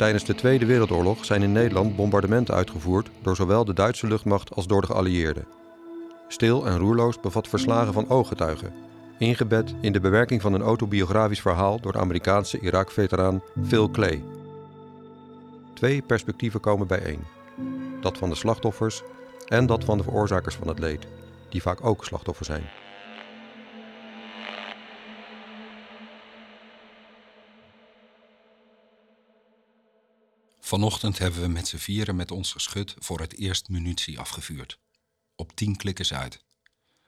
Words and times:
Tijdens 0.00 0.24
de 0.24 0.34
Tweede 0.34 0.66
Wereldoorlog 0.66 1.24
zijn 1.24 1.42
in 1.42 1.52
Nederland 1.52 1.96
bombardementen 1.96 2.54
uitgevoerd 2.54 3.10
door 3.22 3.36
zowel 3.36 3.64
de 3.64 3.72
Duitse 3.72 4.06
luchtmacht 4.06 4.54
als 4.54 4.66
door 4.66 4.80
de 4.80 4.86
geallieerden. 4.86 5.46
Stil 6.28 6.66
en 6.66 6.78
roerloos 6.78 7.20
bevat 7.20 7.48
verslagen 7.48 7.92
van 7.92 8.08
ooggetuigen, 8.08 8.72
ingebed 9.18 9.74
in 9.80 9.92
de 9.92 10.00
bewerking 10.00 10.40
van 10.40 10.52
een 10.52 10.62
autobiografisch 10.62 11.40
verhaal 11.40 11.80
door 11.80 11.92
de 11.92 11.98
Amerikaanse 11.98 12.60
Irak-veteraan 12.60 13.42
Phil 13.66 13.90
Clay. 13.90 14.24
Twee 15.74 16.02
perspectieven 16.02 16.60
komen 16.60 16.86
bijeen: 16.86 17.24
dat 18.00 18.18
van 18.18 18.28
de 18.28 18.36
slachtoffers 18.36 19.02
en 19.46 19.66
dat 19.66 19.84
van 19.84 19.98
de 19.98 20.04
veroorzakers 20.04 20.54
van 20.54 20.68
het 20.68 20.78
leed, 20.78 21.06
die 21.48 21.62
vaak 21.62 21.84
ook 21.84 22.04
slachtoffer 22.04 22.44
zijn. 22.44 22.64
Vanochtend 30.70 31.18
hebben 31.18 31.40
we 31.40 31.48
met 31.48 31.68
z'n 31.68 31.76
vieren 31.76 32.16
met 32.16 32.30
ons 32.30 32.52
geschut 32.52 32.94
voor 32.98 33.20
het 33.20 33.36
eerst 33.36 33.68
munitie 33.68 34.18
afgevuurd. 34.18 34.78
Op 35.36 35.52
tien 35.54 35.76
klikkers 35.76 36.12
uit. 36.12 36.44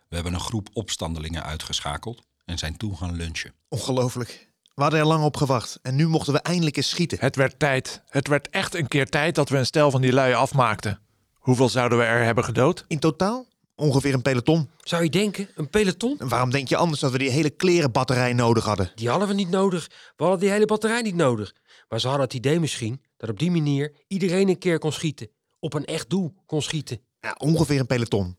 We 0.09 0.15
hebben 0.15 0.35
een 0.35 0.41
groep 0.41 0.69
opstandelingen 0.73 1.43
uitgeschakeld 1.43 2.23
en 2.45 2.59
zijn 2.59 2.77
toen 2.77 2.97
gaan 2.97 3.17
lunchen. 3.17 3.55
Ongelooflijk. 3.69 4.49
We 4.75 4.83
hadden 4.83 5.01
er 5.01 5.07
lang 5.07 5.25
op 5.25 5.37
gewacht 5.37 5.79
en 5.83 5.95
nu 5.95 6.09
mochten 6.09 6.33
we 6.33 6.39
eindelijk 6.39 6.77
eens 6.77 6.89
schieten. 6.89 7.19
Het 7.21 7.37
werd 7.37 7.59
tijd. 7.59 8.03
Het 8.09 8.29
werd 8.29 8.51
echt 8.51 8.75
een 8.75 8.89
keer 8.89 9.09
tijd 9.09 9.35
dat 9.35 9.49
we 9.49 9.59
een 9.59 9.67
stel 9.67 9.91
van 9.91 10.01
die 10.01 10.13
lui 10.13 10.35
afmaakten. 10.35 11.01
Hoeveel 11.35 11.69
zouden 11.69 11.99
we 11.99 12.05
er 12.05 12.25
hebben 12.25 12.45
gedood? 12.45 12.85
In 12.89 12.99
totaal 12.99 13.47
ongeveer 13.75 14.15
een 14.15 14.23
peloton. 14.23 14.71
Zou 14.81 15.03
je 15.03 15.11
denken, 15.11 15.49
een 15.55 15.71
peloton? 15.71 16.19
En 16.19 16.29
waarom 16.29 16.51
denk 16.51 16.69
je 16.69 16.77
anders 16.77 17.01
dat 17.01 17.13
we 17.13 17.19
die 17.19 17.31
hele 17.31 17.51
klerenbatterij 17.51 18.33
nodig 18.33 18.65
hadden? 18.65 18.93
Die 18.95 19.09
hadden 19.09 19.29
we 19.29 19.35
niet 19.35 19.51
nodig. 19.51 19.89
We 20.17 20.23
hadden 20.23 20.41
die 20.41 20.51
hele 20.51 20.67
batterij 20.67 21.03
niet 21.03 21.15
nodig. 21.15 21.55
Maar 21.89 22.01
ze 22.01 22.07
hadden 22.07 22.27
het 22.27 22.35
idee 22.35 22.61
misschien 22.61 23.03
dat 23.23 23.31
op 23.31 23.39
die 23.39 23.51
manier 23.51 23.93
iedereen 24.09 24.49
een 24.49 24.59
keer 24.59 24.79
kon 24.79 24.93
schieten. 24.93 25.29
Op 25.61 25.75
een 25.75 25.85
echt 25.85 26.11
doel 26.11 26.35
kon 26.47 26.63
schieten. 26.63 27.01
Ja, 27.21 27.35
ongeveer 27.39 27.81
een 27.81 27.87
peloton. 27.87 28.37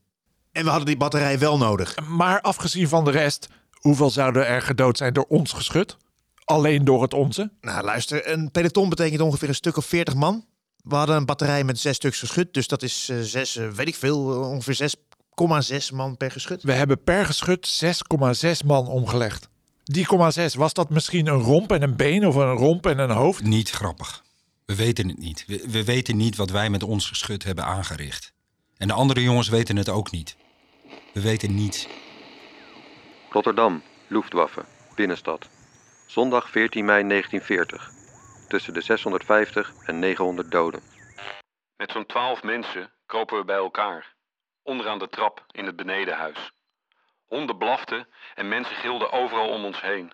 En 0.52 0.64
we 0.64 0.70
hadden 0.70 0.88
die 0.88 0.98
batterij 0.98 1.40
wel 1.40 1.58
nodig. 1.58 2.08
Maar 2.08 2.42
afgezien 2.42 2.88
van 2.88 3.06
de 3.06 3.12
rest, 3.12 3.48
hoeveel 3.80 4.10
zouden 4.10 4.48
er 4.48 4.62
gedood 4.62 4.98
zijn 4.98 5.14
door 5.14 5.26
ons 5.28 5.52
geschut? 5.52 5.98
Alleen 6.44 6.86
door 6.86 7.02
het 7.02 7.14
onze? 7.14 7.52
Nou, 7.62 7.84
luister, 7.84 8.32
een 8.32 8.52
peloton 8.52 8.90
betekent 8.90 9.22
ongeveer 9.22 9.48
een 9.48 9.56
stuk 9.56 9.78
of 9.78 9.86
40 9.86 10.14
man. 10.14 10.46
We 10.84 10.96
hadden 10.96 11.16
een 11.16 11.26
batterij 11.26 11.64
met 11.64 11.80
zes 11.80 11.96
stuks 11.96 12.20
geschut, 12.20 12.54
dus 12.54 12.68
dat 12.68 12.82
is 12.82 13.10
eh, 13.10 13.18
zes, 13.20 13.56
eh, 13.56 13.70
weet 13.70 13.88
ik 13.88 13.96
veel, 13.96 14.32
eh, 14.34 14.50
ongeveer 14.50 14.76
6,6 14.76 15.92
man 15.92 16.18
per 16.18 16.32
geschut. 16.32 16.64
We 16.64 16.74
hebben 16.74 17.04
per 17.04 17.26
geschut 17.26 17.68
6,6 17.68 18.64
man 18.64 18.88
omgelegd. 18.88 19.50
Die 19.84 20.06
0,6, 20.06 20.56
was 20.56 20.74
dat 20.74 20.90
misschien 20.90 21.28
een 21.28 21.42
romp 21.42 21.72
en 21.72 21.82
een 21.82 21.96
been 21.96 22.28
of 22.28 22.36
een 22.36 22.54
romp 22.54 22.86
en 22.86 23.00
een 23.00 23.12
hoofd? 23.12 23.44
Niet 23.44 23.70
grappig. 23.70 24.24
We 24.66 24.76
weten 24.76 25.08
het 25.08 25.18
niet. 25.18 25.46
We, 25.48 25.70
we 25.70 25.84
weten 25.84 26.18
niet 26.18 26.36
wat 26.36 26.50
wij 26.50 26.70
met 26.70 26.84
ons 26.84 27.08
geschut 27.08 27.44
hebben 27.44 27.66
aangericht. 27.66 28.34
En 28.78 28.88
de 28.88 28.94
andere 28.94 29.22
jongens 29.22 29.50
weten 29.50 29.76
het 29.76 29.90
ook 29.90 30.12
niet. 30.12 30.38
We 31.14 31.22
weten 31.22 31.56
niets. 31.56 31.88
Rotterdam, 33.30 33.84
Luftwaffe, 34.08 34.66
binnenstad. 34.96 35.50
Zondag 36.08 36.50
14 36.50 36.86
mei 36.86 37.08
1940. 37.08 37.92
Tussen 38.48 38.74
de 38.74 38.82
650 38.82 39.74
en 39.86 40.00
900 40.00 40.52
doden. 40.52 40.82
Met 41.78 41.92
zo'n 41.92 42.06
twaalf 42.06 42.44
mensen 42.44 42.92
kropen 43.06 43.38
we 43.38 43.46
bij 43.46 43.56
elkaar. 43.56 44.16
Onderaan 44.64 45.00
de 45.00 45.10
trap 45.10 45.46
in 45.52 45.66
het 45.66 45.76
benedenhuis. 45.76 46.52
Honden 47.26 47.58
blaften 47.58 48.08
en 48.36 48.48
mensen 48.48 48.76
gilden 48.76 49.12
overal 49.12 49.50
om 49.50 49.66
ons 49.66 49.82
heen. 49.82 50.14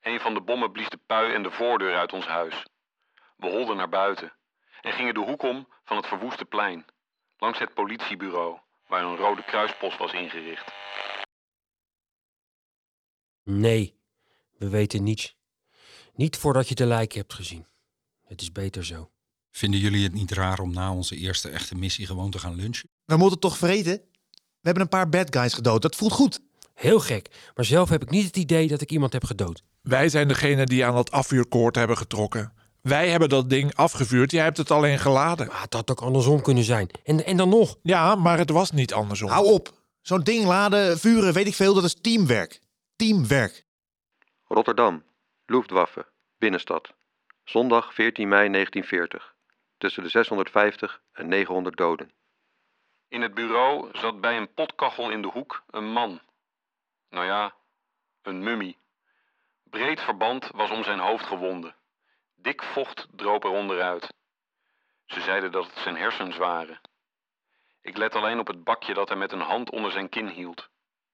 Een 0.00 0.20
van 0.20 0.34
de 0.34 0.40
bommen 0.40 0.72
blies 0.72 0.88
de 0.88 1.00
pui 1.06 1.34
en 1.34 1.42
de 1.42 1.50
voordeur 1.50 1.96
uit 1.96 2.12
ons 2.12 2.26
huis. 2.26 2.66
We 3.36 3.50
holden 3.50 3.76
naar 3.76 3.88
buiten 3.88 4.32
en 4.80 4.92
gingen 4.92 5.14
de 5.14 5.20
hoek 5.20 5.42
om 5.42 5.68
van 5.84 5.96
het 5.96 6.06
verwoeste 6.06 6.44
plein. 6.44 6.84
Langs 7.38 7.58
het 7.58 7.74
politiebureau, 7.74 8.58
waar 8.86 9.04
een 9.04 9.16
rode 9.16 9.44
kruispost 9.44 9.98
was 9.98 10.12
ingericht. 10.12 10.72
Nee, 13.42 13.98
we 14.58 14.68
weten 14.68 15.02
niets. 15.02 15.36
Niet 16.14 16.36
voordat 16.36 16.68
je 16.68 16.74
de 16.74 16.86
lijken 16.86 17.18
hebt 17.18 17.34
gezien. 17.34 17.66
Het 18.24 18.40
is 18.40 18.52
beter 18.52 18.84
zo. 18.84 19.10
Vinden 19.50 19.80
jullie 19.80 20.04
het 20.04 20.12
niet 20.12 20.32
raar 20.32 20.58
om 20.58 20.72
na 20.72 20.92
onze 20.92 21.16
eerste 21.16 21.48
echte 21.48 21.74
missie 21.74 22.06
gewoon 22.06 22.30
te 22.30 22.38
gaan 22.38 22.54
lunchen? 22.54 22.90
We 23.04 23.16
moeten 23.16 23.38
toch 23.38 23.56
vreten? 23.56 24.02
We 24.32 24.70
hebben 24.70 24.82
een 24.82 24.88
paar 24.88 25.08
bad 25.08 25.36
guys 25.36 25.54
gedood, 25.54 25.82
dat 25.82 25.96
voelt 25.96 26.12
goed. 26.12 26.40
Heel 26.74 27.00
gek, 27.00 27.50
maar 27.54 27.64
zelf 27.64 27.88
heb 27.88 28.02
ik 28.02 28.10
niet 28.10 28.26
het 28.26 28.36
idee 28.36 28.68
dat 28.68 28.80
ik 28.80 28.90
iemand 28.90 29.12
heb 29.12 29.24
gedood. 29.24 29.62
Wij 29.82 30.08
zijn 30.08 30.28
degene 30.28 30.64
die 30.64 30.84
aan 30.84 30.94
dat 30.94 31.10
afvuurkoord 31.10 31.74
hebben 31.74 31.96
getrokken. 31.96 32.52
Wij 32.88 33.08
hebben 33.08 33.28
dat 33.28 33.50
ding 33.50 33.74
afgevuurd, 33.74 34.30
jij 34.30 34.42
hebt 34.42 34.56
het 34.56 34.70
alleen 34.70 34.98
geladen. 34.98 35.46
Maar 35.46 35.62
het 35.62 35.72
had 35.72 35.90
ook 35.90 36.00
andersom 36.00 36.42
kunnen 36.42 36.64
zijn. 36.64 36.90
En, 37.04 37.24
en 37.24 37.36
dan 37.36 37.48
nog. 37.48 37.76
Ja, 37.82 38.14
maar 38.14 38.38
het 38.38 38.50
was 38.50 38.70
niet 38.70 38.92
andersom. 38.92 39.28
Hou 39.28 39.46
op. 39.46 39.68
Zo'n 40.00 40.22
ding 40.22 40.44
laden, 40.44 40.98
vuren, 40.98 41.32
weet 41.32 41.46
ik 41.46 41.54
veel, 41.54 41.74
dat 41.74 41.84
is 41.84 42.00
teamwerk. 42.00 42.60
Teamwerk. 42.96 43.64
Rotterdam, 44.44 45.02
Luftwaffe, 45.46 46.06
binnenstad. 46.38 46.94
Zondag 47.44 47.94
14 47.94 48.28
mei 48.28 48.50
1940. 48.50 49.34
Tussen 49.78 50.02
de 50.02 50.08
650 50.08 51.00
en 51.12 51.28
900 51.28 51.76
doden. 51.76 52.12
In 53.08 53.22
het 53.22 53.34
bureau 53.34 53.88
zat 53.92 54.20
bij 54.20 54.36
een 54.36 54.54
potkachel 54.54 55.10
in 55.10 55.22
de 55.22 55.28
hoek 55.28 55.62
een 55.70 55.92
man. 55.92 56.20
Nou 57.10 57.26
ja, 57.26 57.54
een 58.22 58.42
mummie. 58.42 58.78
Breed 59.62 60.00
verband 60.00 60.50
was 60.54 60.70
om 60.70 60.84
zijn 60.84 60.98
hoofd 60.98 61.26
gewonden. 61.26 61.74
Dik 62.44 62.62
vocht 62.62 63.06
droop 63.16 63.44
er 63.44 63.50
onderuit. 63.50 64.08
Ze 65.04 65.20
zeiden 65.20 65.52
dat 65.52 65.66
het 65.66 65.78
zijn 65.78 65.96
hersens 65.96 66.36
waren. 66.36 66.80
Ik 67.80 67.96
let 67.96 68.14
alleen 68.14 68.38
op 68.38 68.46
het 68.46 68.64
bakje 68.64 68.94
dat 68.94 69.08
hij 69.08 69.16
met 69.16 69.32
een 69.32 69.40
hand 69.40 69.70
onder 69.70 69.92
zijn 69.92 70.08
kin 70.08 70.28
hield 70.28 70.68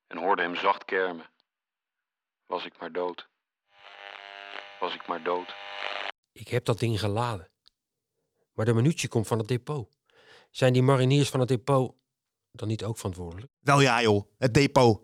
en 0.06 0.18
hoorde 0.18 0.42
hem 0.42 0.56
zacht 0.56 0.84
kermen. 0.84 1.30
Was 2.46 2.64
ik 2.64 2.78
maar 2.78 2.92
dood. 2.92 3.28
Was 4.80 4.94
ik 4.94 5.06
maar 5.06 5.22
dood. 5.22 5.54
Ik 6.32 6.48
heb 6.48 6.64
dat 6.64 6.78
ding 6.78 7.00
geladen. 7.00 7.50
Maar 8.52 8.64
de 8.64 8.74
munitie 8.74 9.08
komt 9.08 9.26
van 9.26 9.38
het 9.38 9.48
depot. 9.48 9.88
Zijn 10.50 10.72
die 10.72 10.82
mariniers 10.82 11.30
van 11.30 11.40
het 11.40 11.48
depot 11.48 11.94
dan 12.52 12.68
niet 12.68 12.84
ook 12.84 12.96
verantwoordelijk? 12.96 13.52
Wel 13.60 13.80
ja 13.80 14.02
joh, 14.02 14.30
het 14.38 14.54
depot. 14.54 15.02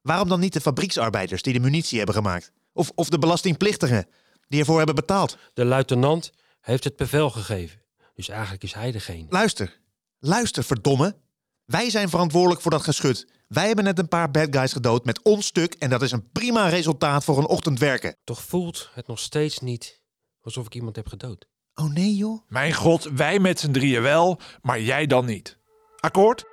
Waarom 0.00 0.28
dan 0.28 0.40
niet 0.40 0.52
de 0.52 0.60
fabrieksarbeiders 0.60 1.42
die 1.42 1.52
de 1.52 1.60
munitie 1.60 1.96
hebben 1.96 2.14
gemaakt? 2.14 2.52
Of, 2.72 2.90
of 2.94 3.08
de 3.08 3.18
belastingplichtigen 3.18 4.08
die 4.52 4.60
ervoor 4.60 4.76
hebben 4.76 4.94
betaald? 4.94 5.38
De 5.54 5.64
luitenant 5.64 6.32
heeft 6.60 6.84
het 6.84 6.96
bevel 6.96 7.30
gegeven. 7.30 7.80
Dus 8.14 8.28
eigenlijk 8.28 8.62
is 8.62 8.74
hij 8.74 8.92
degene. 8.92 9.26
Luister, 9.28 9.80
luister 10.18 10.64
verdomme. 10.64 11.16
Wij 11.64 11.90
zijn 11.90 12.08
verantwoordelijk 12.08 12.60
voor 12.60 12.70
dat 12.70 12.82
geschut. 12.82 13.26
Wij 13.48 13.66
hebben 13.66 13.84
net 13.84 13.98
een 13.98 14.08
paar 14.08 14.30
bad 14.30 14.56
guys 14.56 14.72
gedood 14.72 15.04
met 15.04 15.22
ons 15.22 15.46
stuk 15.46 15.74
en 15.74 15.90
dat 15.90 16.02
is 16.02 16.12
een 16.12 16.30
prima 16.30 16.68
resultaat 16.68 17.24
voor 17.24 17.38
een 17.38 17.46
ochtend 17.46 17.78
werken. 17.78 18.16
Toch 18.24 18.42
voelt 18.42 18.90
het 18.94 19.06
nog 19.06 19.18
steeds 19.18 19.58
niet 19.58 20.02
alsof 20.40 20.66
ik 20.66 20.74
iemand 20.74 20.96
heb 20.96 21.06
gedood. 21.06 21.46
Oh 21.74 21.92
nee 21.92 22.14
joh. 22.14 22.42
Mijn 22.48 22.72
god, 22.72 23.04
wij 23.04 23.38
met 23.38 23.60
z'n 23.60 23.70
drieën 23.70 24.02
wel, 24.02 24.40
maar 24.62 24.80
jij 24.80 25.06
dan 25.06 25.24
niet. 25.24 25.58
Akkoord? 26.00 26.44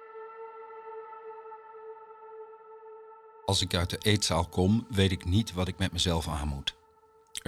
Als 3.46 3.62
ik 3.62 3.74
uit 3.76 3.90
de 3.90 3.98
eetzaal 3.98 4.46
kom, 4.46 4.88
weet 4.90 5.12
ik 5.12 5.26
niet 5.26 5.54
wat 5.54 5.68
ik 5.68 5.78
met 5.78 5.92
mezelf 5.92 6.28
aan 6.28 6.48
moet. 6.48 6.78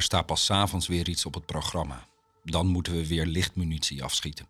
Er 0.02 0.08
staat 0.08 0.26
pas 0.26 0.46
's 0.46 0.52
avonds 0.52 0.88
weer 0.88 1.08
iets 1.08 1.26
op 1.26 1.34
het 1.34 1.46
programma. 1.46 2.06
Dan 2.44 2.68
moeten 2.68 2.94
we 2.94 3.08
weer 3.08 3.26
lichtmunitie 3.26 4.04
afschieten. 4.04 4.50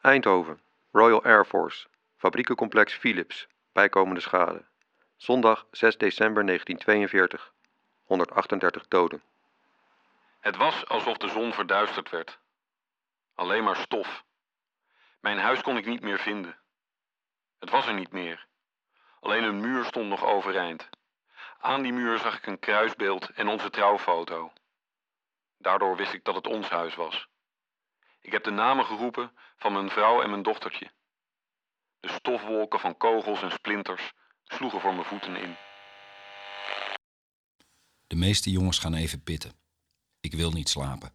Eindhoven, 0.00 0.60
Royal 0.92 1.24
Air 1.24 1.44
Force, 1.44 1.86
fabriekencomplex 2.16 2.92
Philips, 2.92 3.46
bijkomende 3.72 4.20
schade. 4.20 4.64
Zondag 5.16 5.66
6 5.70 5.96
december 5.96 6.46
1942. 6.46 7.52
138 8.04 8.88
doden. 8.88 9.22
Het 10.40 10.56
was 10.56 10.88
alsof 10.88 11.16
de 11.16 11.28
zon 11.28 11.52
verduisterd 11.52 12.10
werd. 12.10 12.38
Alleen 13.34 13.64
maar 13.64 13.76
stof. 13.76 14.24
Mijn 15.20 15.38
huis 15.38 15.62
kon 15.62 15.76
ik 15.76 15.86
niet 15.86 16.02
meer 16.02 16.18
vinden. 16.18 16.56
Het 17.58 17.70
was 17.70 17.86
er 17.86 17.94
niet 17.94 18.12
meer. 18.12 18.46
Alleen 19.20 19.44
een 19.44 19.60
muur 19.60 19.84
stond 19.84 20.08
nog 20.08 20.24
overeind. 20.24 20.88
Aan 21.60 21.82
die 21.82 21.92
muur 21.92 22.18
zag 22.18 22.36
ik 22.36 22.46
een 22.46 22.58
kruisbeeld 22.58 23.30
en 23.30 23.48
onze 23.48 23.70
trouwfoto. 23.70 24.52
Daardoor 25.58 25.96
wist 25.96 26.12
ik 26.12 26.24
dat 26.24 26.34
het 26.34 26.46
ons 26.46 26.68
huis 26.68 26.94
was. 26.94 27.28
Ik 28.20 28.32
heb 28.32 28.44
de 28.44 28.50
namen 28.50 28.84
geroepen 28.84 29.32
van 29.56 29.72
mijn 29.72 29.90
vrouw 29.90 30.22
en 30.22 30.30
mijn 30.30 30.42
dochtertje. 30.42 30.90
De 32.00 32.08
stofwolken 32.08 32.80
van 32.80 32.96
kogels 32.96 33.42
en 33.42 33.50
splinters 33.50 34.12
sloegen 34.44 34.80
voor 34.80 34.94
mijn 34.94 35.06
voeten 35.06 35.36
in. 35.36 35.56
De 38.06 38.16
meeste 38.16 38.50
jongens 38.50 38.78
gaan 38.78 38.94
even 38.94 39.22
pitten. 39.22 39.52
Ik 40.20 40.34
wil 40.34 40.50
niet 40.50 40.68
slapen. 40.68 41.14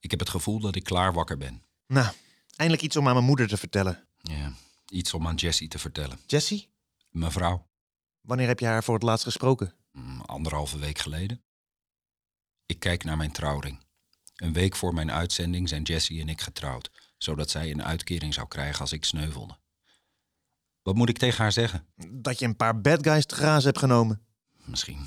Ik 0.00 0.10
heb 0.10 0.20
het 0.20 0.28
gevoel 0.28 0.60
dat 0.60 0.76
ik 0.76 0.84
klaar 0.84 1.12
wakker 1.12 1.36
ben. 1.36 1.64
Nou, 1.86 2.12
eindelijk 2.56 2.86
iets 2.86 2.96
om 2.96 3.06
aan 3.06 3.14
mijn 3.14 3.24
moeder 3.24 3.48
te 3.48 3.56
vertellen. 3.56 4.08
Ja, 4.18 4.52
iets 4.88 5.14
om 5.14 5.26
aan 5.26 5.34
Jessie 5.34 5.68
te 5.68 5.78
vertellen. 5.78 6.18
Jessie, 6.26 6.70
Mevrouw, 7.10 7.66
wanneer 8.20 8.46
heb 8.46 8.58
je 8.58 8.66
haar 8.66 8.84
voor 8.84 8.94
het 8.94 9.02
laatst 9.02 9.24
gesproken? 9.24 9.74
mm, 9.92 10.20
anderhalve 10.20 10.78
week 10.78 10.98
geleden. 10.98 11.42
Ik 12.70 12.80
kijk 12.80 13.04
naar 13.04 13.16
mijn 13.16 13.32
trouwring. 13.32 13.80
Een 14.36 14.52
week 14.52 14.76
voor 14.76 14.94
mijn 14.94 15.12
uitzending 15.12 15.68
zijn 15.68 15.82
Jessie 15.82 16.20
en 16.20 16.28
ik 16.28 16.40
getrouwd, 16.40 16.90
zodat 17.18 17.50
zij 17.50 17.70
een 17.70 17.84
uitkering 17.84 18.34
zou 18.34 18.48
krijgen 18.48 18.80
als 18.80 18.92
ik 18.92 19.04
sneuvelde. 19.04 19.58
Wat 20.82 20.94
moet 20.94 21.08
ik 21.08 21.18
tegen 21.18 21.42
haar 21.42 21.52
zeggen? 21.52 21.86
Dat 22.10 22.38
je 22.38 22.44
een 22.44 22.56
paar 22.56 22.80
bad 22.80 23.06
guys 23.06 23.26
te 23.26 23.34
grazen 23.34 23.64
hebt 23.64 23.78
genomen. 23.78 24.26
Misschien. 24.64 25.06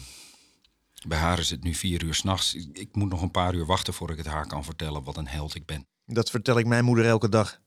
Bij 1.07 1.17
haar 1.17 1.39
is 1.39 1.49
het 1.49 1.63
nu 1.63 1.73
vier 1.73 2.03
uur 2.03 2.13
s'nachts. 2.13 2.55
Ik, 2.55 2.77
ik 2.77 2.95
moet 2.95 3.09
nog 3.09 3.21
een 3.21 3.31
paar 3.31 3.53
uur 3.53 3.65
wachten 3.65 3.93
voor 3.93 4.11
ik 4.11 4.17
het 4.17 4.27
haar 4.27 4.47
kan 4.47 4.63
vertellen 4.63 5.03
wat 5.03 5.17
een 5.17 5.27
held 5.27 5.55
ik 5.55 5.65
ben. 5.65 5.87
Dat 6.05 6.29
vertel 6.29 6.57
ik 6.57 6.65
mijn 6.65 6.85
moeder 6.85 7.05
elke 7.05 7.29
dag. 7.29 7.61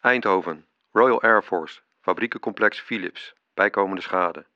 Eindhoven, 0.00 0.66
Royal 0.92 1.22
Air 1.22 1.42
Force, 1.42 1.80
fabriekencomplex 2.00 2.80
Philips, 2.80 3.34
bijkomende 3.54 4.02
schade. 4.02 4.46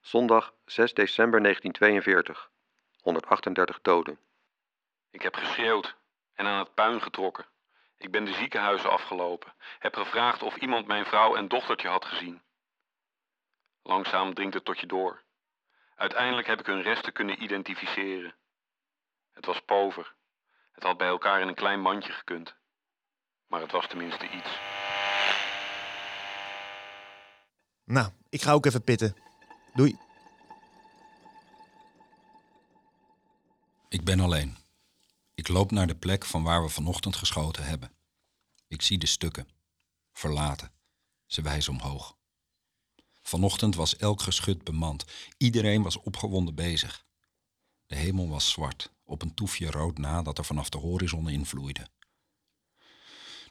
Zondag 0.00 0.54
6 0.64 0.94
december 0.94 1.42
1942, 1.42 2.52
138 3.04 3.80
doden. 3.82 4.18
Ik 5.10 5.22
heb 5.22 5.34
geschreeuwd 5.34 5.96
en 6.34 6.46
aan 6.46 6.58
het 6.58 6.74
puin 6.74 7.02
getrokken. 7.02 7.46
Ik 7.96 8.10
ben 8.10 8.24
de 8.24 8.32
ziekenhuizen 8.32 8.90
afgelopen. 8.90 9.52
Heb 9.78 9.94
gevraagd 9.94 10.42
of 10.42 10.56
iemand 10.56 10.86
mijn 10.86 11.04
vrouw 11.04 11.36
en 11.36 11.48
dochtertje 11.48 11.88
had 11.88 12.04
gezien. 12.04 12.42
Langzaam 13.82 14.34
dringt 14.34 14.54
het 14.54 14.64
tot 14.64 14.80
je 14.80 14.86
door. 14.86 15.22
Uiteindelijk 15.96 16.46
heb 16.46 16.60
ik 16.60 16.66
hun 16.66 16.82
resten 16.82 17.12
kunnen 17.12 17.42
identificeren. 17.42 18.34
Het 19.32 19.46
was 19.46 19.60
pover. 19.60 20.14
Het 20.72 20.82
had 20.82 20.96
bij 20.96 21.08
elkaar 21.08 21.40
in 21.40 21.48
een 21.48 21.54
klein 21.54 21.80
mandje 21.80 22.12
gekund. 22.12 22.54
Maar 23.46 23.60
het 23.60 23.72
was 23.72 23.86
tenminste 23.86 24.28
iets. 24.28 24.58
Nou, 27.84 28.12
ik 28.28 28.42
ga 28.42 28.52
ook 28.52 28.66
even 28.66 28.84
pitten. 28.84 29.16
Doei. 29.74 29.98
Ik 33.94 34.04
ben 34.04 34.20
alleen. 34.20 34.56
Ik 35.34 35.48
loop 35.48 35.70
naar 35.70 35.86
de 35.86 35.96
plek 35.96 36.24
van 36.24 36.42
waar 36.42 36.62
we 36.62 36.68
vanochtend 36.68 37.16
geschoten 37.16 37.64
hebben. 37.64 37.90
Ik 38.68 38.82
zie 38.82 38.98
de 38.98 39.06
stukken. 39.06 39.48
Verlaten. 40.12 40.72
Ze 41.26 41.42
wijzen 41.42 41.72
omhoog. 41.72 42.16
Vanochtend 43.22 43.74
was 43.74 43.96
elk 43.96 44.22
geschut 44.22 44.64
bemand. 44.64 45.04
Iedereen 45.36 45.82
was 45.82 45.96
opgewonden 45.96 46.54
bezig. 46.54 47.06
De 47.86 47.94
hemel 47.94 48.28
was 48.28 48.50
zwart, 48.50 48.92
op 49.04 49.22
een 49.22 49.34
toefje 49.34 49.70
rood 49.70 49.98
na 49.98 50.22
dat 50.22 50.38
er 50.38 50.44
vanaf 50.44 50.68
de 50.68 50.78
horizon 50.78 51.28
invloeide. 51.28 51.88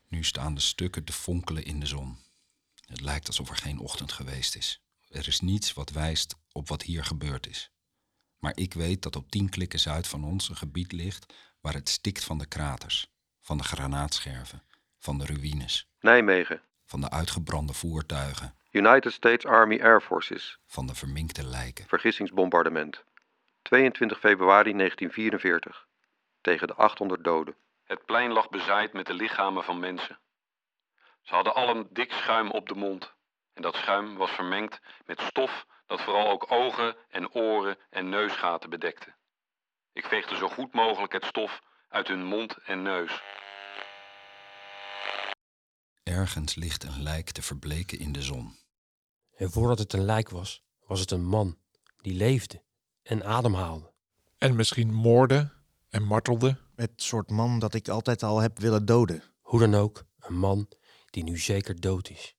Nu 0.08 0.24
staan 0.24 0.54
de 0.56 0.62
stukken 0.62 1.04
te 1.04 1.14
fonkelen 1.14 1.66
in 1.66 1.80
de 1.80 1.86
zon. 1.86 2.18
Het 2.86 3.02
lijkt 3.02 3.28
alsof 3.28 3.50
er 3.50 3.58
geen 3.58 3.80
ochtend 3.80 4.12
geweest 4.12 4.56
is. 4.56 4.82
Er 5.08 5.28
is 5.28 5.40
niets 5.40 5.74
wat 5.74 5.90
wijst 5.90 6.36
op 6.52 6.68
wat 6.68 6.82
hier 6.82 7.06
gebeurd 7.06 7.48
is. 7.48 7.73
Maar 8.44 8.52
ik 8.56 8.74
weet 8.74 9.02
dat 9.02 9.16
op 9.16 9.32
tien 9.32 9.50
klikken 9.50 9.80
zuid 9.80 10.08
van 10.08 10.24
ons 10.24 10.50
een 10.50 10.56
gebied 10.56 10.92
ligt 10.92 11.34
waar 11.62 11.74
het 11.74 11.90
stikt 11.90 12.24
van 12.24 12.38
de 12.38 12.48
kraters, 12.48 13.12
van 13.42 13.58
de 13.58 13.64
granaatscherven, 13.64 14.64
van 14.98 15.18
de 15.18 15.26
ruïnes, 15.26 15.88
Nijmegen, 16.00 16.62
van 16.86 17.02
de 17.02 17.10
uitgebrande 17.10 17.74
voertuigen, 17.74 18.56
United 18.72 19.14
States 19.14 19.46
Army 19.46 19.82
Air 19.82 20.02
Forces, 20.02 20.60
van 20.66 20.88
de 20.88 20.96
verminkte 20.96 21.46
lijken. 21.46 21.88
vergissingsbombardement. 21.88 23.04
22 23.62 24.20
februari 24.20 24.74
1944, 24.74 25.88
tegen 26.42 26.68
de 26.68 26.74
800 26.74 27.24
doden. 27.24 27.56
Het 27.84 28.06
plein 28.06 28.32
lag 28.32 28.50
bezaaid 28.50 28.94
met 28.94 29.06
de 29.06 29.14
lichamen 29.14 29.64
van 29.64 29.80
mensen. 29.80 30.20
Ze 31.22 31.34
hadden 31.34 31.56
allen 31.56 31.88
dik 31.90 32.12
schuim 32.12 32.52
op 32.52 32.68
de 32.68 32.76
mond. 32.76 33.14
En 33.54 33.62
dat 33.62 33.76
schuim 33.76 34.16
was 34.16 34.32
vermengd 34.32 34.82
met 35.06 35.22
stof 35.22 35.66
dat 35.94 36.02
vooral 36.02 36.30
ook 36.30 36.52
ogen 36.52 36.96
en 37.10 37.32
oren 37.32 37.78
en 37.90 38.10
neusgaten 38.10 38.70
bedekte. 38.70 39.14
Ik 39.92 40.06
veegde 40.06 40.36
zo 40.36 40.48
goed 40.48 40.74
mogelijk 40.74 41.14
het 41.14 41.26
stof 41.26 41.62
uit 41.90 42.08
hun 42.08 42.24
mond 42.26 42.58
en 42.66 42.82
neus. 42.82 43.22
Ergens 46.04 46.56
ligt 46.56 46.84
een 46.84 47.04
lijk 47.04 47.30
te 47.30 47.42
verbleken 47.42 48.00
in 48.00 48.12
de 48.12 48.22
zon. 48.22 48.58
En 49.36 49.52
voordat 49.52 49.80
het 49.80 49.94
een 49.94 50.06
lijk 50.06 50.30
was, 50.30 50.64
was 50.86 51.00
het 51.00 51.12
een 51.12 51.26
man 51.26 51.58
die 51.98 52.14
leefde 52.14 52.64
en 53.04 53.24
ademhaalde. 53.24 53.94
En 54.38 54.56
misschien 54.56 54.94
moorde 54.94 55.52
en 55.90 56.04
martelde. 56.04 56.58
Het 56.76 56.92
soort 56.96 57.30
man 57.30 57.60
dat 57.60 57.74
ik 57.74 57.88
altijd 57.88 58.24
al 58.24 58.40
heb 58.40 58.60
willen 58.60 58.86
doden. 58.86 59.24
Hoe 59.42 59.60
dan 59.60 59.76
ook, 59.76 60.04
een 60.20 60.38
man 60.38 60.70
die 61.10 61.24
nu 61.24 61.38
zeker 61.38 61.80
dood 61.80 62.10
is. 62.10 62.36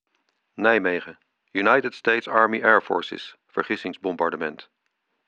Nijmegen, 0.54 1.18
United 1.50 1.94
States 1.94 2.28
Army 2.28 2.62
Air 2.62 2.82
Forces, 2.82 3.36
vergissingsbombardement. 3.54 4.70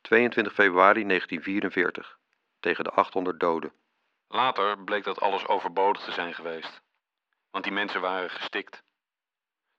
22 0.01 0.53
februari 0.53 1.07
1944, 1.07 2.19
tegen 2.61 2.85
de 2.85 2.91
800 2.91 3.41
doden. 3.41 3.73
Later 4.29 4.85
bleek 4.85 5.05
dat 5.05 5.21
alles 5.21 5.47
overbodig 5.47 6.05
te 6.05 6.13
zijn 6.13 6.35
geweest. 6.35 6.83
Want 7.51 7.65
die 7.65 7.73
mensen 7.73 8.01
waren 8.01 8.31
gestikt. 8.31 8.83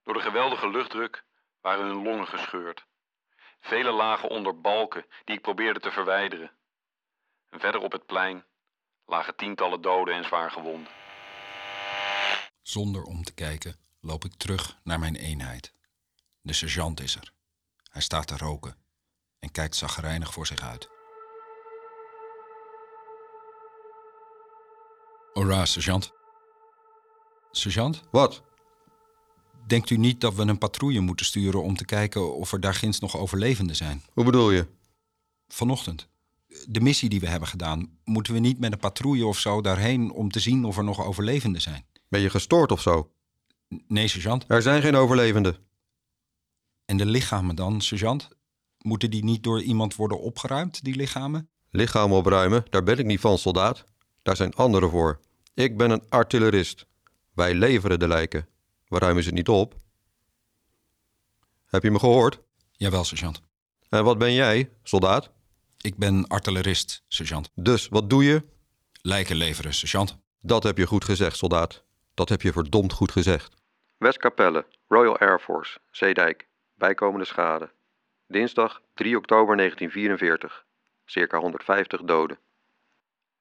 Door 0.03 0.13
de 0.13 0.21
geweldige 0.21 0.69
luchtdruk 0.69 1.23
waren 1.61 1.85
hun 1.85 2.03
longen 2.03 2.27
gescheurd. 2.27 2.85
Vele 3.59 3.91
lagen 3.91 4.29
onder 4.29 4.61
balken 4.61 5.05
die 5.23 5.35
ik 5.35 5.41
probeerde 5.41 5.79
te 5.79 5.91
verwijderen. 5.91 6.51
En 7.49 7.59
verder 7.59 7.81
op 7.81 7.91
het 7.91 8.05
plein 8.05 8.45
lagen 9.05 9.35
tientallen 9.35 9.81
doden 9.81 10.15
en 10.15 10.23
zwaar 10.23 10.51
gewonden. 10.51 10.91
Zonder 12.61 13.03
om 13.03 13.23
te 13.23 13.33
kijken 13.33 13.75
loop 14.01 14.25
ik 14.25 14.33
terug 14.33 14.79
naar 14.83 14.99
mijn 14.99 15.15
eenheid. 15.15 15.73
De 16.41 16.53
sergeant 16.53 16.99
is 16.99 17.15
er. 17.15 17.35
Hij 17.89 18.01
staat 18.01 18.27
te 18.27 18.37
roken 18.37 18.75
en 19.39 19.51
kijkt 19.51 19.75
zagrijnig 19.75 20.33
voor 20.33 20.47
zich 20.47 20.61
uit. 20.61 20.89
Hoera, 25.33 25.65
sergeant. 25.65 26.11
Sergeant, 27.51 28.01
Wat? 28.11 28.43
denkt 29.67 29.89
u 29.89 29.97
niet 29.97 30.21
dat 30.21 30.35
we 30.35 30.41
een 30.41 30.57
patrouille 30.57 30.99
moeten 30.99 31.25
sturen 31.25 31.63
om 31.63 31.75
te 31.75 31.85
kijken 31.85 32.35
of 32.35 32.51
er 32.51 32.59
daar 32.59 32.73
ginds 32.73 32.99
nog 32.99 33.17
overlevenden 33.17 33.75
zijn? 33.75 34.03
Hoe 34.13 34.23
bedoel 34.23 34.51
je? 34.51 34.67
Vanochtend. 35.47 36.07
De 36.67 36.81
missie 36.81 37.09
die 37.09 37.19
we 37.19 37.27
hebben 37.27 37.47
gedaan, 37.47 37.97
moeten 38.03 38.33
we 38.33 38.39
niet 38.39 38.59
met 38.59 38.71
een 38.71 38.79
patrouille 38.79 39.25
of 39.25 39.37
zo 39.39 39.61
daarheen 39.61 40.11
om 40.11 40.31
te 40.31 40.39
zien 40.39 40.65
of 40.65 40.77
er 40.77 40.83
nog 40.83 41.05
overlevenden 41.05 41.61
zijn? 41.61 41.85
Ben 42.09 42.21
je 42.21 42.29
gestoord 42.29 42.71
of 42.71 42.81
zo? 42.81 43.11
Nee, 43.87 44.07
sergeant. 44.07 44.45
Er 44.47 44.61
zijn 44.61 44.81
geen 44.81 44.95
overlevenden. 44.95 45.66
En 46.87 46.97
de 46.97 47.05
lichamen 47.05 47.55
dan, 47.55 47.81
sergeant? 47.81 48.29
Moeten 48.77 49.09
die 49.09 49.23
niet 49.23 49.43
door 49.43 49.61
iemand 49.61 49.95
worden 49.95 50.19
opgeruimd, 50.19 50.83
die 50.83 50.95
lichamen? 50.95 51.49
Lichamen 51.69 52.17
opruimen, 52.17 52.65
daar 52.69 52.83
ben 52.83 52.97
ik 52.97 53.05
niet 53.05 53.19
van, 53.19 53.37
soldaat. 53.37 53.83
Daar 54.21 54.35
zijn 54.35 54.53
anderen 54.53 54.89
voor. 54.89 55.19
Ik 55.53 55.77
ben 55.77 55.91
een 55.91 56.09
artillerist. 56.09 56.85
Wij 57.33 57.53
leveren 57.53 57.99
de 57.99 58.07
lijken. 58.07 58.47
We 58.87 58.99
ruimen 58.99 59.23
ze 59.23 59.31
niet 59.31 59.49
op. 59.49 59.75
Heb 61.65 61.83
je 61.83 61.91
me 61.91 61.99
gehoord? 61.99 62.39
Jawel, 62.71 63.03
sergeant. 63.03 63.41
En 63.89 64.03
wat 64.03 64.17
ben 64.17 64.33
jij, 64.33 64.69
soldaat? 64.83 65.31
Ik 65.77 65.97
ben 65.97 66.27
artillerist, 66.27 67.03
sergeant. 67.07 67.49
Dus 67.55 67.87
wat 67.87 68.09
doe 68.09 68.23
je? 68.23 68.43
Lijken 69.01 69.35
leveren, 69.35 69.73
sergeant. 69.73 70.17
Dat 70.41 70.63
heb 70.63 70.77
je 70.77 70.87
goed 70.87 71.05
gezegd, 71.05 71.37
soldaat. 71.37 71.83
Dat 72.13 72.29
heb 72.29 72.41
je 72.41 72.51
verdomd 72.51 72.93
goed 72.93 73.11
gezegd. 73.11 73.55
Westkapelle, 73.97 74.65
Royal 74.87 75.17
Air 75.17 75.39
Force, 75.39 75.79
Zeedijk. 75.91 76.46
Bijkomende 76.77 77.25
schade. 77.25 77.71
Dinsdag 78.27 78.81
3 78.93 79.17
oktober 79.17 79.55
1944. 79.55 80.65
Circa 81.05 81.39
150 81.39 82.01
doden. 82.01 82.39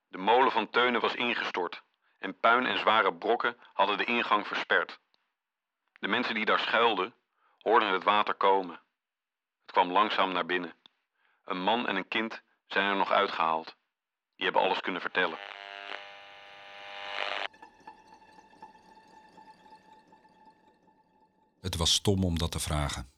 De 0.08 0.18
molen 0.18 0.52
van 0.52 0.70
Teunen 0.70 1.00
was 1.00 1.14
ingestort 1.14 1.82
en 2.18 2.38
puin 2.38 2.66
en 2.66 2.78
zware 2.78 3.14
brokken 3.14 3.56
hadden 3.72 3.98
de 3.98 4.04
ingang 4.04 4.46
versperd. 4.46 5.00
De 5.98 6.08
mensen 6.08 6.34
die 6.34 6.44
daar 6.44 6.58
schuilden 6.58 7.14
hoorden 7.58 7.92
het 7.92 8.04
water 8.04 8.34
komen. 8.34 8.80
Het 9.60 9.72
kwam 9.72 9.92
langzaam 9.92 10.32
naar 10.32 10.46
binnen. 10.46 10.74
Een 11.44 11.62
man 11.62 11.86
en 11.86 11.96
een 11.96 12.08
kind 12.08 12.42
zijn 12.66 12.90
er 12.90 12.96
nog 12.96 13.10
uitgehaald. 13.10 13.76
Die 14.36 14.44
hebben 14.44 14.62
alles 14.62 14.80
kunnen 14.80 15.00
vertellen. 15.00 15.38
Het 21.60 21.76
was 21.76 21.92
stom 21.92 22.24
om 22.24 22.38
dat 22.38 22.50
te 22.50 22.60
vragen, 22.60 23.10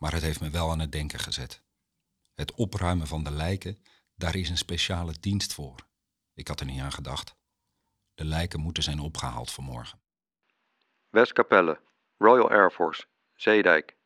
maar 0.00 0.12
het 0.12 0.22
heeft 0.22 0.40
me 0.40 0.50
wel 0.50 0.70
aan 0.70 0.78
het 0.78 0.92
denken 0.92 1.18
gezet. 1.18 1.62
Het 2.34 2.54
opruimen 2.54 3.06
van 3.06 3.24
de 3.24 3.30
lijken, 3.30 3.82
daar 4.14 4.36
is 4.36 4.48
een 4.48 4.56
speciale 4.56 5.14
dienst 5.20 5.54
voor. 5.54 5.86
Ik 6.34 6.48
had 6.48 6.60
er 6.60 6.66
niet 6.66 6.80
aan 6.80 6.92
gedacht. 6.92 7.36
De 8.14 8.24
lijken 8.24 8.60
moeten 8.60 8.82
zijn 8.82 9.00
opgehaald 9.00 9.50
vanmorgen. 9.50 10.00
Westkapelle, 11.08 11.80
Royal 12.18 12.50
Air 12.50 12.70
Force, 12.70 13.06
Zeedijk. 13.34 13.96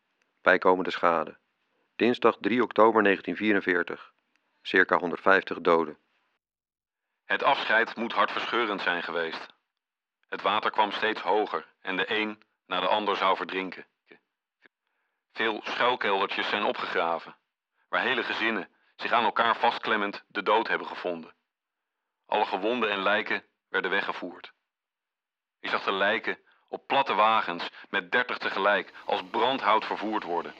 Bijkomende 0.42 0.90
schade. 0.90 1.38
Dinsdag 1.96 2.36
3 2.40 2.62
oktober 2.62 3.02
1944. 3.02 4.12
Circa 4.62 4.98
150 4.98 5.60
doden. 5.60 5.98
Het 7.24 7.42
afscheid 7.42 7.96
moet 7.96 8.12
hartverscheurend 8.12 8.80
zijn 8.80 9.02
geweest. 9.02 9.46
Het 10.28 10.42
water 10.42 10.70
kwam 10.70 10.92
steeds 10.92 11.20
hoger 11.20 11.74
en 11.80 11.96
de 11.96 12.20
een 12.20 12.42
na 12.66 12.80
de 12.80 12.88
ander 12.88 13.16
zou 13.16 13.36
verdrinken. 13.36 13.86
Veel 15.34 15.60
schuilkeldertjes 15.64 16.48
zijn 16.48 16.64
opgegraven, 16.64 17.36
waar 17.88 18.02
hele 18.02 18.22
gezinnen 18.22 18.68
zich 18.96 19.12
aan 19.12 19.24
elkaar 19.24 19.56
vastklemmend 19.56 20.24
de 20.28 20.42
dood 20.42 20.68
hebben 20.68 20.86
gevonden. 20.86 21.34
Alle 22.26 22.44
gewonden 22.44 22.90
en 22.90 23.02
lijken 23.02 23.44
werden 23.68 23.90
weggevoerd. 23.90 24.52
Ik 25.60 25.70
zag 25.70 25.84
de 25.84 25.92
lijken 25.92 26.38
op 26.68 26.86
platte 26.86 27.14
wagens 27.14 27.68
met 27.88 28.12
dertig 28.12 28.38
tegelijk 28.38 28.92
als 29.06 29.22
brandhout 29.30 29.84
vervoerd 29.84 30.24
worden. 30.24 30.54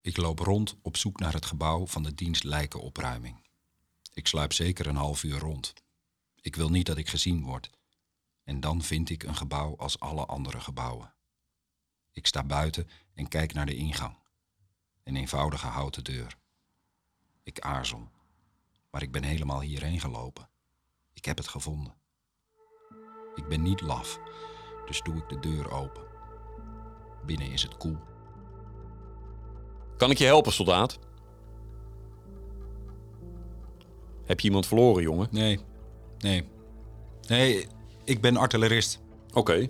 Ik 0.00 0.16
loop 0.16 0.38
rond 0.38 0.78
op 0.82 0.96
zoek 0.96 1.18
naar 1.18 1.32
het 1.32 1.46
gebouw 1.46 1.86
van 1.86 2.02
de 2.02 2.14
dienst 2.14 2.44
lijkenopruiming. 2.44 3.46
Ik 4.14 4.26
sluip 4.26 4.52
zeker 4.52 4.86
een 4.86 4.96
half 4.96 5.22
uur 5.22 5.38
rond. 5.38 5.74
Ik 6.40 6.56
wil 6.56 6.68
niet 6.68 6.86
dat 6.86 6.96
ik 6.96 7.08
gezien 7.08 7.44
word. 7.44 7.70
En 8.50 8.60
dan 8.60 8.82
vind 8.82 9.10
ik 9.10 9.22
een 9.22 9.34
gebouw 9.34 9.76
als 9.76 10.00
alle 10.00 10.26
andere 10.26 10.60
gebouwen. 10.60 11.14
Ik 12.12 12.26
sta 12.26 12.44
buiten 12.44 12.88
en 13.14 13.28
kijk 13.28 13.52
naar 13.52 13.66
de 13.66 13.74
ingang. 13.74 14.16
Een 15.04 15.16
eenvoudige 15.16 15.66
houten 15.66 16.04
deur. 16.04 16.36
Ik 17.42 17.60
aarzel, 17.60 18.08
maar 18.90 19.02
ik 19.02 19.12
ben 19.12 19.22
helemaal 19.22 19.60
hierheen 19.60 20.00
gelopen. 20.00 20.48
Ik 21.12 21.24
heb 21.24 21.36
het 21.36 21.48
gevonden. 21.48 21.94
Ik 23.34 23.48
ben 23.48 23.62
niet 23.62 23.80
laf, 23.80 24.20
dus 24.86 25.02
doe 25.02 25.16
ik 25.16 25.28
de 25.28 25.38
deur 25.38 25.70
open. 25.70 26.04
Binnen 27.26 27.52
is 27.52 27.62
het 27.62 27.76
koel. 27.76 27.98
Kan 29.96 30.10
ik 30.10 30.18
je 30.18 30.24
helpen, 30.24 30.52
soldaat? 30.52 30.98
Heb 34.24 34.40
je 34.40 34.46
iemand 34.46 34.66
verloren, 34.66 35.02
jongen? 35.02 35.28
Nee, 35.30 35.60
nee. 36.18 36.48
Nee, 37.28 37.66
ik 38.10 38.20
ben 38.20 38.36
artillerist. 38.36 39.00
Oké, 39.34 39.68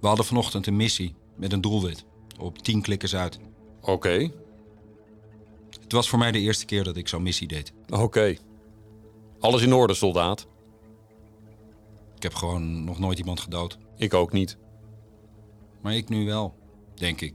We 0.00 0.06
hadden 0.06 0.24
vanochtend 0.24 0.66
een 0.66 0.76
missie 0.76 1.14
met 1.36 1.52
een 1.52 1.60
doelwit 1.60 2.04
op 2.38 2.58
10 2.58 2.82
klikkers 2.82 3.14
uit. 3.16 3.38
oké, 3.80 4.30
Het 5.80 5.92
was 5.92 6.08
voor 6.08 6.18
mij 6.18 6.32
de 6.32 6.38
eerste 6.38 6.64
keer 6.64 6.84
dat 6.84 6.96
ik 6.96 7.08
zo'n 7.08 7.22
missie 7.22 7.48
deed. 7.48 7.72
oké. 7.90 8.36
Alles 9.40 9.62
in 9.62 9.72
orde, 9.72 9.94
soldaat? 9.94 10.46
Ik 12.16 12.22
heb 12.22 12.34
gewoon 12.34 12.84
nog 12.84 12.98
nooit 12.98 13.18
iemand 13.18 13.40
gedood. 13.40 13.78
Ik 13.96 14.14
ook 14.14 14.32
niet. 14.32 14.56
Maar 15.80 15.94
ik 15.94 16.08
nu 16.08 16.26
wel, 16.26 16.54
denk 16.94 17.20
ik. 17.20 17.34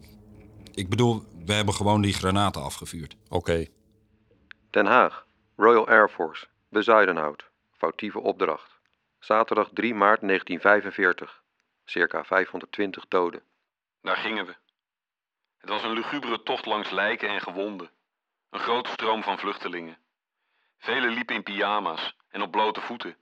Ik 0.73 0.89
bedoel, 0.89 1.23
we 1.45 1.53
hebben 1.53 1.73
gewoon 1.73 2.01
die 2.01 2.13
granaten 2.13 2.61
afgevuurd. 2.63 3.15
Oké, 3.29 3.65
Den 4.69 4.85
Haag, 4.85 5.25
Royal 5.55 5.87
Air 5.87 6.09
Force, 6.09 6.45
Bezuidenhout. 6.69 7.49
Foutieve 7.71 8.19
opdracht. 8.19 8.71
Zaterdag 9.23 9.69
3 9.73 9.93
maart 9.93 10.21
1945. 10.21 11.43
Circa 11.85 12.23
520 12.23 13.07
doden. 13.07 13.43
Daar 14.01 14.17
gingen 14.17 14.45
we. 14.45 14.55
Het 15.57 15.69
was 15.69 15.83
een 15.83 15.93
lugubere 15.93 16.43
tocht 16.43 16.65
langs 16.65 16.89
lijken 16.89 17.29
en 17.29 17.41
gewonden. 17.41 17.89
Een 18.49 18.59
grote 18.59 18.89
stroom 18.89 19.23
van 19.23 19.37
vluchtelingen. 19.37 19.97
Velen 20.77 21.13
liepen 21.13 21.35
in 21.35 21.43
pyjama's 21.43 22.15
en 22.29 22.41
op 22.41 22.51
blote 22.51 22.81
voeten. 22.81 23.15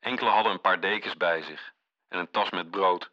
Enkele 0.00 0.30
hadden 0.30 0.52
een 0.52 0.60
paar 0.60 0.80
dekens 0.80 1.16
bij 1.16 1.42
zich 1.42 1.72
en 2.08 2.18
een 2.18 2.30
tas 2.30 2.50
met 2.50 2.70
brood. 2.70 3.10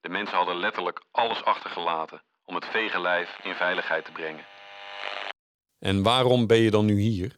De 0.00 0.08
mensen 0.08 0.36
hadden 0.36 0.56
letterlijk 0.56 1.02
alles 1.10 1.44
achtergelaten 1.44 2.22
om 2.44 2.54
het 2.54 2.64
vege 2.64 3.00
lijf 3.00 3.38
in 3.42 3.54
veiligheid 3.54 4.04
te 4.04 4.12
brengen. 4.12 4.46
en 5.78 6.02
waarom 6.02 6.46
ben 6.46 6.58
je 6.58 6.70
dan 6.70 6.84
nu 6.84 6.98
hier? 7.00 7.36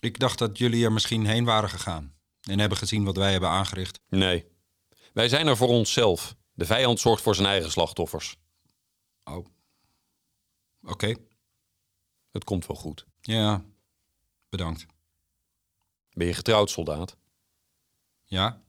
Ik 0.00 0.18
dacht 0.18 0.38
dat 0.38 0.58
jullie 0.58 0.84
er 0.84 0.92
misschien 0.92 1.26
heen 1.26 1.44
waren 1.44 1.68
gegaan. 1.68 2.17
En 2.48 2.58
hebben 2.58 2.78
gezien 2.78 3.04
wat 3.04 3.16
wij 3.16 3.32
hebben 3.32 3.48
aangericht. 3.48 4.00
Nee, 4.08 4.46
wij 5.12 5.28
zijn 5.28 5.46
er 5.46 5.56
voor 5.56 5.68
onszelf. 5.68 6.36
De 6.54 6.66
vijand 6.66 7.00
zorgt 7.00 7.22
voor 7.22 7.34
zijn 7.34 7.48
eigen 7.48 7.70
slachtoffers. 7.70 8.36
Oh. 9.24 9.46
Oké. 10.82 11.14
Het 12.30 12.44
komt 12.44 12.66
wel 12.66 12.76
goed. 12.76 13.06
Ja. 13.20 13.64
Bedankt. 14.48 14.86
Ben 16.12 16.26
je 16.26 16.34
getrouwd, 16.34 16.70
soldaat? 16.70 17.16
Ja. 18.24 18.62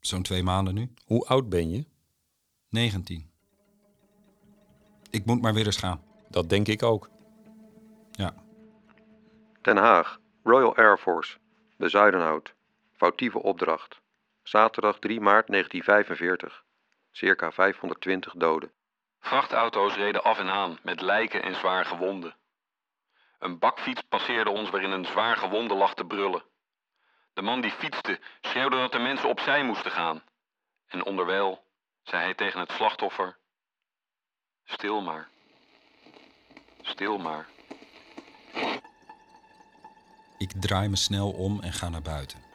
Zo'n 0.00 0.22
twee 0.22 0.42
maanden 0.42 0.74
nu. 0.74 0.94
Hoe 1.04 1.26
oud 1.26 1.48
ben 1.48 1.70
je? 1.70 1.86
19. 2.68 3.30
Ik 5.10 5.24
moet 5.24 5.42
maar 5.42 5.54
weer 5.54 5.66
eens 5.66 5.76
gaan. 5.76 6.02
Dat 6.28 6.48
denk 6.48 6.68
ik 6.68 6.82
ook. 6.82 7.10
Ja. 8.10 8.34
Den 9.62 9.76
Haag, 9.76 10.20
Royal 10.42 10.76
Air 10.76 10.98
Force, 10.98 11.38
Bezuidenhout. 11.76 12.54
Foutieve 12.98 13.42
opdracht. 13.42 14.00
Zaterdag 14.42 14.98
3 14.98 15.20
maart 15.20 15.46
1945. 15.46 16.64
Circa 17.10 17.52
520 17.52 18.32
doden. 18.36 18.72
Vrachtauto's 19.20 19.94
reden 19.94 20.22
af 20.22 20.38
en 20.38 20.48
aan 20.48 20.78
met 20.82 21.00
lijken 21.00 21.42
en 21.42 21.54
zwaar 21.54 21.84
gewonden. 21.84 22.36
Een 23.38 23.58
bakfiets 23.58 24.02
passeerde 24.02 24.50
ons 24.50 24.70
waarin 24.70 24.90
een 24.90 25.04
zwaar 25.04 25.36
gewonde 25.36 25.74
lag 25.74 25.94
te 25.94 26.04
brullen. 26.04 26.42
De 27.32 27.42
man 27.42 27.60
die 27.60 27.70
fietste 27.70 28.20
schreeuwde 28.40 28.76
dat 28.76 28.92
de 28.92 28.98
mensen 28.98 29.28
opzij 29.28 29.64
moesten 29.64 29.90
gaan. 29.90 30.22
En 30.86 31.04
onderwijl 31.04 31.64
zei 32.02 32.22
hij 32.22 32.34
tegen 32.34 32.60
het 32.60 32.72
slachtoffer: 32.72 33.36
Stil 34.64 35.00
maar. 35.00 35.28
Stil 36.82 37.18
maar. 37.18 37.46
Ik 40.38 40.52
draai 40.60 40.88
me 40.88 40.96
snel 40.96 41.30
om 41.30 41.60
en 41.60 41.72
ga 41.72 41.88
naar 41.88 42.02
buiten. 42.02 42.47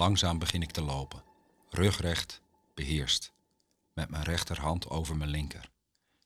Langzaam 0.00 0.38
begin 0.38 0.62
ik 0.62 0.70
te 0.70 0.82
lopen. 0.82 1.22
Rugrecht, 1.70 2.42
beheerst. 2.74 3.32
Met 3.94 4.10
mijn 4.10 4.22
rechterhand 4.22 4.88
over 4.88 5.16
mijn 5.16 5.30
linker. 5.30 5.70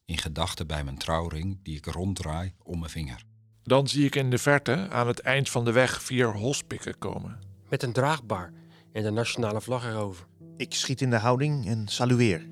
In 0.05 0.19
gedachten 0.19 0.67
bij 0.67 0.85
mijn 0.85 0.99
trouwring 0.99 1.59
die 1.63 1.77
ik 1.77 1.87
ronddraai 1.87 2.55
om 2.63 2.79
mijn 2.79 2.91
vinger. 2.91 3.25
Dan 3.63 3.89
zie 3.89 4.05
ik 4.05 4.15
in 4.15 4.31
de 4.31 4.39
verte 4.39 4.89
aan 4.91 5.07
het 5.07 5.21
eind 5.21 5.51
van 5.51 5.65
de 5.65 5.73
weg 5.73 6.03
vier 6.03 6.37
hospikken 6.37 6.99
komen. 6.99 7.39
Met 7.69 7.83
een 7.83 7.93
draagbaar 7.93 8.53
en 8.93 9.03
de 9.03 9.11
nationale 9.11 9.61
vlag 9.61 9.85
erover. 9.85 10.27
Ik 10.57 10.75
schiet 10.75 11.01
in 11.01 11.11
de 11.11 11.19
houding 11.19 11.67
en 11.67 11.89
salueer. 11.89 12.49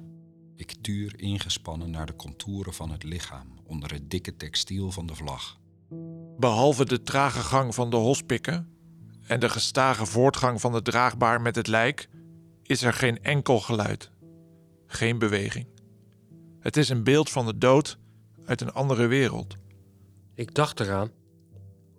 Ik 0.57 0.75
tuur 0.81 1.21
ingespannen 1.21 1.91
naar 1.91 2.07
de 2.07 2.17
contouren 2.17 2.75
van 2.75 2.91
het 2.91 3.03
lichaam 3.03 3.59
onder 3.65 3.93
het 3.93 4.11
dikke 4.11 4.37
textiel 4.37 4.91
van 4.91 5.07
de 5.07 5.15
vlag. 5.15 5.59
Behalve 6.39 6.85
de 6.85 7.03
trage 7.03 7.41
gang 7.41 7.75
van 7.75 7.91
de 7.91 7.97
hospikken 7.97 8.73
en 9.27 9.41
de 9.41 9.49
gestage 9.49 10.07
voortgang 10.07 10.61
van 10.61 10.73
de 10.73 10.83
draagbaar 10.83 11.41
met 11.41 11.57
het 11.57 11.67
lijk, 11.67 12.09
is 12.63 12.83
er 12.83 12.93
geen 12.93 13.23
enkel 13.23 13.61
geluid. 13.61 14.11
Geen 14.87 15.19
beweging. 15.19 15.67
Het 16.61 16.77
is 16.77 16.89
een 16.89 17.05
beeld 17.05 17.31
van 17.31 17.47
de 17.47 17.59
dood 17.59 17.99
uit 18.45 18.61
een 18.61 18.73
andere 18.73 19.07
wereld. 19.07 19.57
Ik 20.35 20.55
dacht 20.55 20.81
eraan 20.81 21.11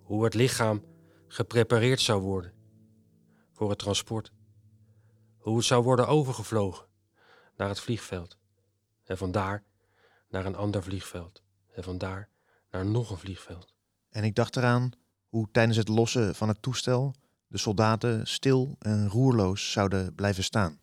hoe 0.02 0.24
het 0.24 0.34
lichaam 0.34 0.84
geprepareerd 1.26 2.00
zou 2.00 2.22
worden 2.22 2.52
voor 3.52 3.70
het 3.70 3.78
transport. 3.78 4.32
Hoe 5.36 5.56
het 5.56 5.64
zou 5.64 5.82
worden 5.82 6.08
overgevlogen 6.08 6.86
naar 7.56 7.68
het 7.68 7.80
vliegveld. 7.80 8.38
En 9.04 9.18
vandaar 9.18 9.64
naar 10.28 10.46
een 10.46 10.56
ander 10.56 10.82
vliegveld. 10.82 11.42
En 11.74 11.82
vandaar 11.82 12.28
naar 12.70 12.86
nog 12.86 13.10
een 13.10 13.18
vliegveld. 13.18 13.74
En 14.08 14.24
ik 14.24 14.34
dacht 14.34 14.56
eraan 14.56 14.90
hoe 15.34 15.48
tijdens 15.52 15.76
het 15.76 15.88
lossen 15.88 16.34
van 16.34 16.48
het 16.48 16.62
toestel 16.62 17.14
de 17.46 17.58
soldaten 17.58 18.26
stil 18.26 18.76
en 18.78 19.08
roerloos 19.08 19.72
zouden 19.72 20.14
blijven 20.14 20.44
staan. 20.44 20.78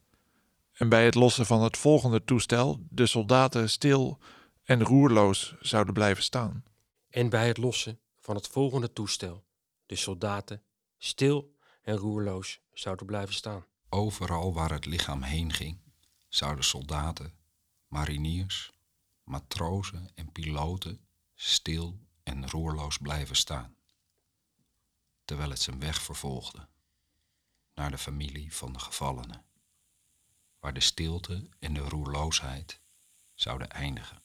En 0.71 0.89
bij 0.89 1.05
het 1.05 1.15
lossen 1.15 1.45
van 1.45 1.61
het 1.61 1.77
volgende 1.77 2.23
toestel 2.23 2.79
de 2.89 3.05
soldaten 3.05 3.69
stil 3.69 4.17
en 4.63 4.83
roerloos 4.83 5.55
zouden 5.59 5.93
blijven 5.93 6.23
staan. 6.23 6.63
En 7.09 7.29
bij 7.29 7.47
het 7.47 7.57
lossen 7.57 7.99
van 8.19 8.35
het 8.35 8.47
volgende 8.47 8.93
toestel 8.93 9.43
de 9.85 9.95
soldaten 9.95 10.63
stil 10.97 11.55
en 11.81 11.95
roerloos 11.95 12.59
zouden 12.73 13.05
blijven 13.05 13.33
staan. 13.33 13.65
Overal 13.89 14.53
waar 14.53 14.71
het 14.71 14.85
lichaam 14.85 15.21
heen 15.21 15.53
ging, 15.53 15.79
zouden 16.27 16.63
soldaten, 16.63 17.33
mariniers, 17.87 18.71
matrozen 19.23 20.09
en 20.15 20.31
piloten 20.31 20.99
stil 21.35 21.99
en 22.23 22.49
roerloos 22.49 22.97
blijven 22.97 23.35
staan, 23.35 23.75
terwijl 25.31 25.51
het 25.51 25.61
zijn 25.61 25.79
weg 25.79 26.01
vervolgde 26.01 26.67
naar 27.73 27.91
de 27.91 27.97
familie 27.97 28.55
van 28.55 28.73
de 28.73 28.79
gevallenen, 28.79 29.45
waar 30.59 30.73
de 30.73 30.79
stilte 30.79 31.49
en 31.59 31.73
de 31.73 31.79
roerloosheid 31.79 32.81
zouden 33.33 33.69
eindigen. 33.69 34.23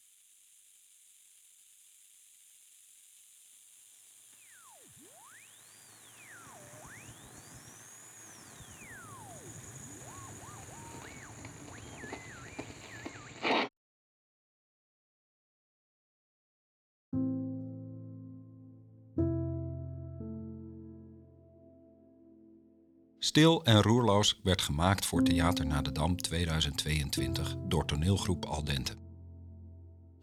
Stil 23.26 23.64
en 23.64 23.82
roerloos 23.82 24.40
werd 24.42 24.62
gemaakt 24.62 25.06
voor 25.06 25.22
Theater 25.22 25.66
Na 25.66 25.82
de 25.82 25.92
Dam 25.92 26.16
2022 26.16 27.56
door 27.68 27.84
toneelgroep 27.84 28.44
Aldente. 28.44 28.92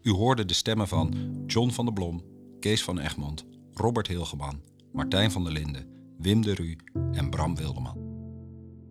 U 0.02 0.10
hoorde 0.10 0.44
de 0.44 0.54
stemmen 0.54 0.88
van 0.88 1.14
John 1.46 1.70
van 1.70 1.84
der 1.84 1.94
Blom, 1.94 2.22
Kees 2.60 2.84
van 2.84 2.98
Egmond, 2.98 3.44
Robert 3.72 4.06
Hilgeman, 4.06 4.62
Martijn 4.92 5.30
van 5.30 5.44
der 5.44 5.52
Linden, 5.52 5.88
Wim 6.18 6.42
de 6.42 6.54
Ru 6.54 6.76
en 7.12 7.30
Bram 7.30 7.56
Wilderman. 7.56 7.98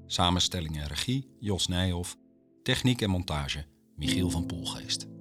Samenstelling 0.05 0.77
en 0.77 0.87
regie 0.87 1.27
Jos 1.39 1.67
Nijhoff. 1.67 2.17
Techniek 2.63 3.01
en 3.01 3.09
montage 3.09 3.65
Michiel 3.95 4.29
van 4.29 4.45
Poelgeest. 4.45 5.12